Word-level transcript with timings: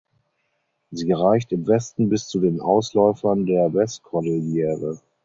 Sie 0.89 1.11
reicht 1.11 1.51
im 1.51 1.67
Westen 1.67 2.09
bis 2.09 2.27
zu 2.27 2.39
den 2.39 2.59
Ausläufern 2.59 3.45
der 3.45 3.71
Westkordillere. 3.71 4.99